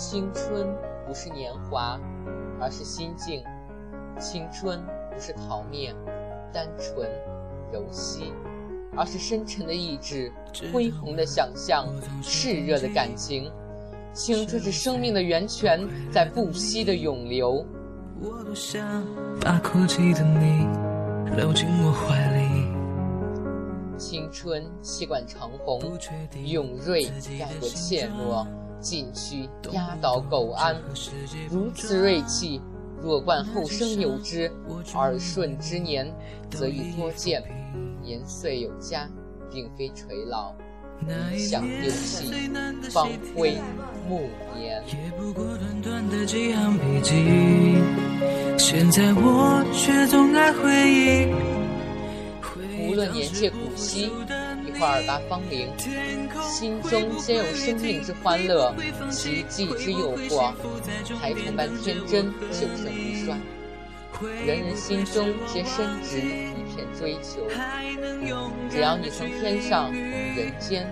[0.00, 0.66] 青春
[1.06, 2.00] 不是年华，
[2.58, 3.42] 而是心境；
[4.18, 4.80] 青春
[5.12, 5.94] 不是桃面、
[6.50, 7.06] 单纯、
[7.70, 8.32] 柔细，
[8.96, 10.32] 而是深沉的意志、
[10.72, 11.86] 恢宏的想象、
[12.22, 13.52] 炽热的感情。
[14.14, 17.62] 青春是生命的源泉，在不息的涌流。
[18.22, 19.04] 我多想
[19.42, 20.66] 把哭泣的你
[21.36, 23.98] 搂进我怀里。
[23.98, 25.78] 青春气贯长虹，
[26.46, 27.04] 勇锐
[27.38, 28.46] 盖过怯懦，
[28.80, 30.76] 进须压倒苟安。
[31.50, 32.60] 如此锐气，
[33.00, 34.50] 若冠后生有之，
[34.94, 36.12] 耳顺之年
[36.50, 37.42] 则已多见。
[38.02, 39.08] 年岁有加，
[39.52, 40.52] 并非垂老。
[41.32, 42.30] 理想丢弃，
[42.90, 43.56] 方辉
[44.08, 44.82] 暮年。
[44.86, 47.78] 也不过短短的几行笔记，
[48.58, 51.32] 现在我却总爱回忆。
[52.86, 54.10] 无论年届古稀，
[54.80, 55.68] 一会二八芳龄，
[56.42, 58.74] 心中皆有生命之欢乐，
[59.10, 60.54] 奇迹之诱惑，
[61.20, 63.36] 孩童般天真，久盛不衰。
[64.46, 67.46] 人人心中皆深植一片追求，
[68.70, 70.90] 只要你从天上人间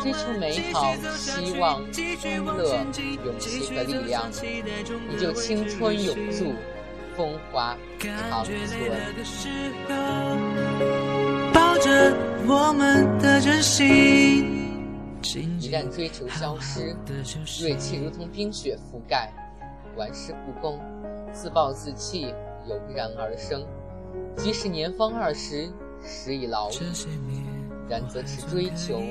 [0.00, 1.82] 追求美好、希望、
[2.22, 2.86] 欢乐、
[3.24, 4.30] 勇气和力量，
[5.08, 6.54] 你就青春永驻，
[7.16, 8.54] 风华长存。
[15.60, 16.94] 一旦追求消失，
[17.60, 19.32] 锐气如同冰雪覆盖，
[19.96, 20.80] 玩世不恭，
[21.32, 22.34] 自暴自弃。
[22.66, 23.62] 油然而生，
[24.38, 25.70] 即使年方二十，
[26.02, 26.76] 时已老矣，
[27.86, 29.02] 然则持追求，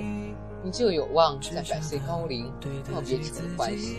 [0.64, 2.52] 你就有望在百岁高龄
[2.92, 3.96] 告别尘寰时，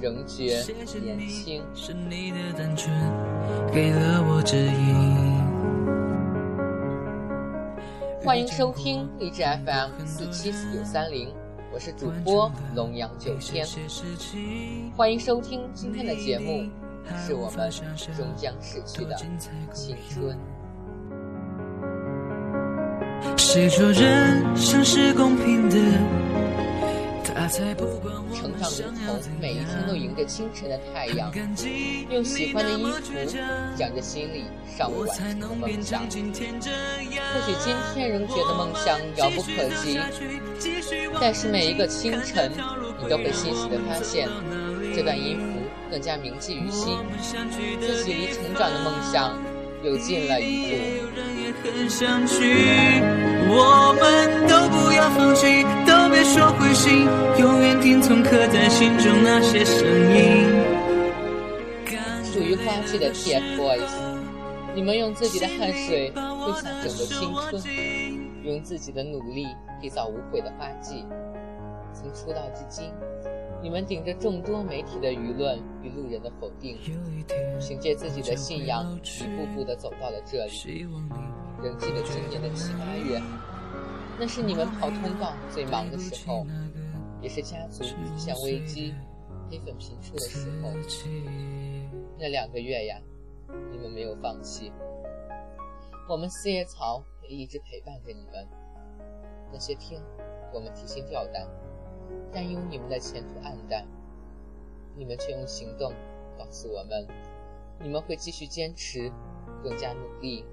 [0.00, 0.60] 仍觉
[1.00, 1.62] 年轻。
[8.30, 11.34] 欢迎收听荔枝 FM 四七四九三零，
[11.74, 13.66] 我是主播龙阳九天，
[14.96, 16.64] 欢迎收听今天的节目。
[17.26, 17.68] 是我们
[18.16, 20.38] 终将逝去的青春。
[23.36, 26.29] 谁说人生是公平的？
[27.50, 27.66] 成
[28.60, 31.32] 长如同每一天都迎着清晨的太阳，
[32.08, 33.00] 用喜欢的衣服
[33.76, 34.44] 讲着心里
[34.78, 36.00] 尚未完成的梦想。
[36.02, 36.06] 或
[37.46, 39.98] 许今天仍觉得梦想遥不可及，
[41.20, 42.52] 但是每一个清晨，
[43.02, 44.28] 你都会欣喜地发现，
[44.94, 45.60] 这段音符。
[45.90, 46.96] 更加铭记于心，
[47.80, 49.36] 自己离成长的梦想
[49.82, 50.76] 又近了一步。
[53.52, 55.66] 我们都不要放弃，
[56.10, 57.06] 别说灰心，
[57.38, 60.44] 永远听从刻在心中那些声音。
[62.24, 63.90] 属于花季的 TFBOYS，
[64.74, 67.62] 你们用自己的汗水挥洒整个青春，
[68.44, 69.46] 用自己的努力
[69.80, 71.04] 缔造无悔的花季。
[71.92, 72.90] 从出道至今。
[73.62, 76.78] 你们顶着众多媒体的舆论与路人的否定，
[77.60, 80.86] 凭借自己的信仰，一步步地走到了这里。
[81.62, 83.20] 仍记得今年的七八月，
[84.20, 86.46] 那是你们跑通告最忙的时候，
[87.22, 88.94] 也是家族出现危机、
[89.50, 90.70] 黑粉频出的时候。
[92.18, 93.00] 那两个月呀，
[93.72, 94.70] 你们没有放弃，
[96.06, 98.46] 我们四叶草也一直陪伴着你们。
[99.50, 99.98] 那些天，
[100.52, 101.48] 我们提心吊胆。
[102.30, 103.86] 担忧你们的前途黯淡，
[104.96, 105.94] 你们却用行动
[106.36, 107.06] 告诉我们，
[107.80, 109.10] 你们会继续坚持，
[109.62, 110.44] 更加努力。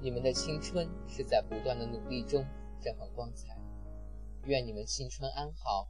[0.00, 2.44] 你们的青春是在不断的努力中
[2.84, 3.56] 绽放光彩。
[4.44, 5.88] 愿你们青春安好，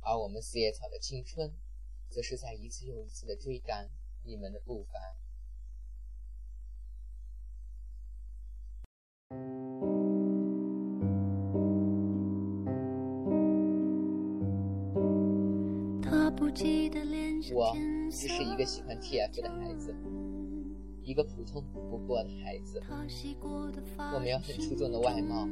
[0.00, 1.52] 而我们四叶草的青春，
[2.08, 3.90] 则是在一次又一次的追赶
[4.22, 4.92] 你们的步伐。
[17.52, 17.74] 我
[18.10, 19.94] 只是一个喜欢 TF 的孩子，
[21.02, 22.82] 一个普通不过的孩子。
[24.12, 25.46] 我没有很出众的外貌，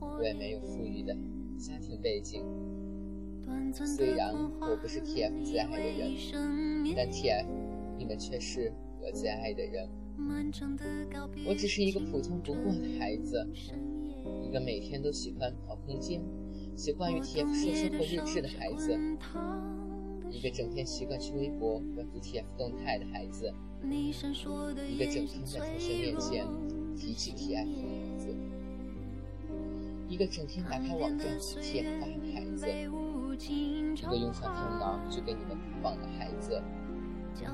[0.00, 1.16] 我也没有富裕的
[1.58, 2.44] 家庭背景。
[3.84, 6.12] 虽然我不是 TF 最爱的人，
[6.96, 7.46] 但 TF
[7.96, 9.88] 你们却是我最爱的人。
[11.46, 13.46] 我只是一个普通不过的孩子，
[14.44, 16.20] 一个每天都喜欢跑空间、
[16.76, 18.98] 喜欢与 TF 说生活日志的孩子。
[20.30, 23.50] 一个整天习惯去微博关注 TF 动态的孩子，
[23.88, 26.46] 一个整天在同学面前
[26.94, 27.66] 提起 TF，
[30.08, 36.62] 一个整天打开网站 TF 的孩子，一个用上电脑就给你们放的孩子，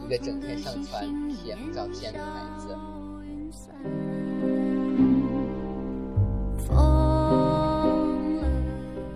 [0.07, 2.77] 一个整天上传 TF 照片的孩子。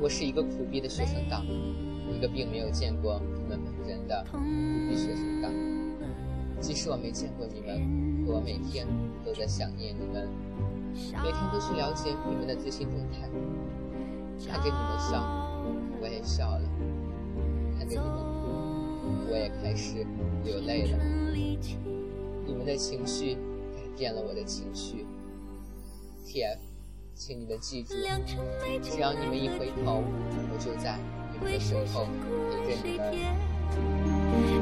[0.01, 1.47] 我是一个苦逼的学生党。
[2.11, 5.53] 一个并没有见过你们本人的苦逼学生党。
[6.59, 8.85] 即使我没见过你们，可我每天
[9.25, 10.29] 都在想念你们，
[11.23, 13.29] 每天都去了解你们的最新动态。
[14.47, 15.23] 看着你们笑，
[16.01, 16.63] 我也笑了；
[17.77, 20.07] 看着你们哭，我也开始
[20.45, 20.99] 流泪了。
[22.47, 23.35] 你们的情绪
[23.75, 25.07] 改变了我的情绪。
[26.25, 26.59] TF，
[27.15, 27.95] 请你们记住，
[28.81, 30.03] 只要你们一回头，
[30.53, 30.99] 我就在
[31.33, 32.07] 你们的身后
[32.67, 33.05] 陪着你们。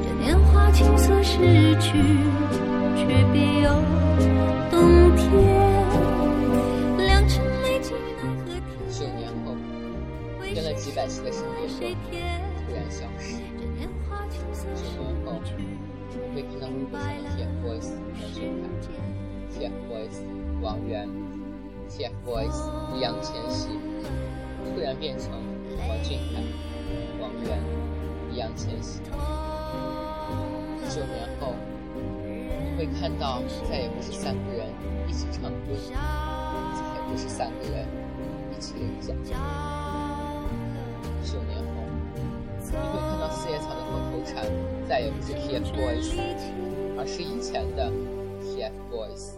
[0.03, 1.91] 这年华青涩逝去，
[2.95, 3.69] 却别有
[4.69, 5.66] 洞天。
[10.77, 13.37] 几百期的生日突然消失。
[13.57, 13.89] 九年
[15.25, 15.41] 后，
[16.33, 17.89] 会看到微博上的 TFBOYS
[18.21, 18.97] 王俊凯、
[19.59, 20.15] TFBOYS
[20.61, 21.09] 王源。
[21.89, 22.57] TFBOYS
[22.93, 23.69] 易烊千玺
[24.65, 25.31] 突然变成
[25.87, 26.43] 王俊凯、
[27.21, 27.57] 王源、
[28.29, 28.99] 易烊千玺。
[30.89, 31.55] 九年后，
[32.77, 34.67] 会看到再也不是三个人
[35.07, 37.87] 一起唱歌，再也不是三个人
[38.51, 39.15] 一起领奖。
[41.27, 41.83] 九年后，
[42.57, 44.45] 你会看到四叶草的口头禅
[44.87, 46.17] 再也不是 TFBOYS，
[46.97, 47.91] 而是以前的
[48.41, 49.35] TFBOYS。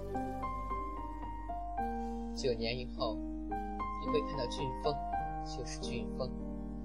[2.36, 3.18] 九年以后，
[3.50, 4.94] 你会看到俊峰
[5.44, 6.30] 就是俊峰，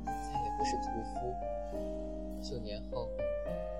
[0.06, 1.34] 再也不是屠夫。
[2.40, 3.10] 九年后，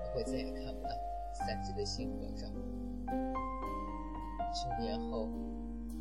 [0.03, 0.89] 你会再也看不到
[1.33, 2.45] 三只的新合照。
[4.53, 5.27] 九年后，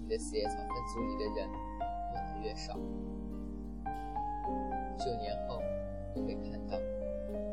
[0.03, 1.49] 你的四叶草分组里的人
[2.13, 2.79] 越来越少。
[4.97, 5.61] 九年后，
[6.15, 6.79] 你会看到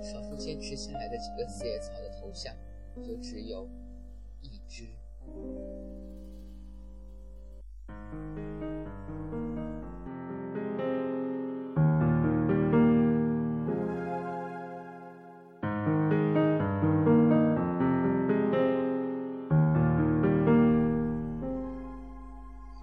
[0.01, 2.53] 少数坚持下来的几个四叶草的头像，
[3.01, 3.67] 就只有
[4.41, 4.85] 一只。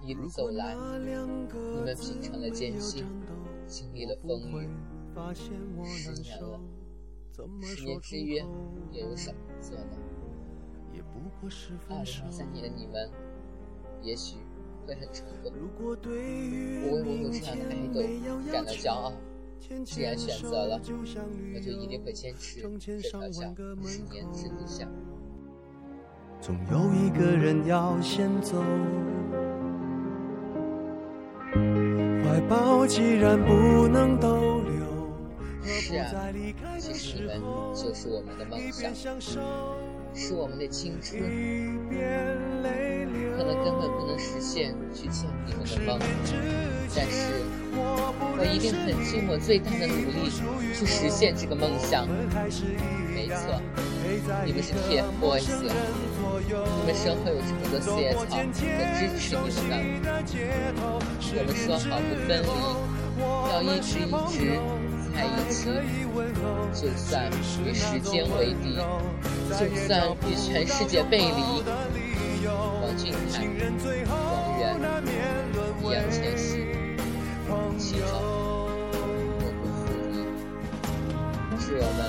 [0.01, 3.05] 一路走来，你们品尝了艰辛，
[3.69, 4.67] 经历了风雨，
[5.35, 5.51] 十
[6.21, 6.59] 年了，
[7.61, 8.43] 十年之约
[8.91, 9.97] 又有什么做呢？
[11.87, 13.09] 二零二三年的你们，
[14.01, 14.39] 也许。
[14.89, 15.53] 会很成功。
[15.53, 16.09] 我为
[16.89, 18.01] 我有这样的爱豆
[18.51, 19.13] 感到骄傲。
[19.85, 20.81] 既然选择了，
[21.53, 24.89] 我就一定会坚持这条叫十年之路下。
[26.41, 28.63] 总有一个人要先走，
[32.49, 34.79] 抱既然不能逗留。
[35.63, 36.11] 是啊，
[36.79, 37.39] 其实你们
[37.75, 38.91] 就是我们的梦想，
[40.13, 41.21] 是我们的青春。
[43.37, 45.99] 可能根本不能实现去见你们的梦，
[46.95, 50.29] 但是我一定很尽我最大的努力
[50.73, 52.07] 去实现这个梦想。
[53.13, 53.61] 没错，
[54.43, 59.71] 你们是 TFBOYS，你们身后有这么多四叶草在支持你们
[60.01, 60.07] 呢。
[61.31, 62.49] 我们说好不分离，
[63.51, 64.01] 要一直一
[64.33, 64.57] 直
[65.13, 65.69] 在一起，
[66.73, 67.29] 就算
[67.63, 68.65] 与时间为敌，
[69.51, 69.87] 就算
[70.25, 71.39] 与全世界背离。
[72.47, 73.45] 王俊凯、
[74.09, 74.11] 王
[74.59, 74.61] 源、
[75.77, 76.65] 易烊千玺，
[77.77, 78.01] 其中
[79.37, 79.77] 我不负
[80.09, 80.13] 你，
[81.59, 81.99] 是我们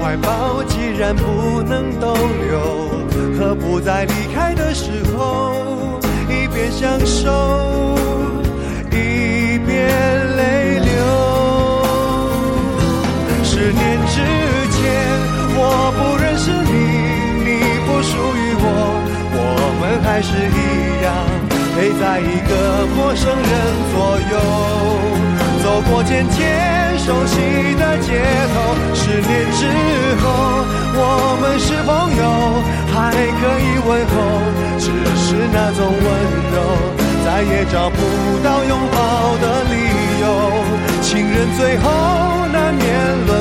[0.00, 1.14] 怀抱既然。
[1.14, 2.90] 不能逗留，
[3.38, 5.98] 何不在离开的时候，
[6.28, 7.55] 一边享受，
[20.16, 21.12] 还是一样，
[21.76, 23.52] 陪在一个陌生人
[23.92, 24.34] 左右。
[25.62, 27.36] 走过渐渐熟悉
[27.76, 28.56] 的街头，
[28.94, 29.68] 十年之
[30.24, 30.24] 后，
[30.96, 34.16] 我们是朋友，还可以问候，
[34.80, 34.88] 只
[35.20, 36.06] 是那种温
[36.48, 36.64] 柔，
[37.22, 38.00] 再也找不
[38.42, 38.96] 到拥抱
[39.36, 39.76] 的理
[40.22, 40.24] 由。
[41.02, 41.84] 情人最后
[42.50, 42.86] 难免
[43.26, 43.35] 沦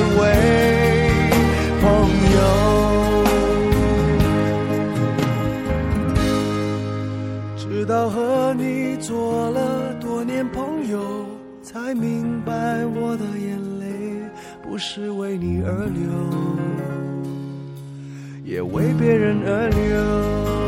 [18.98, 20.65] 别人而流。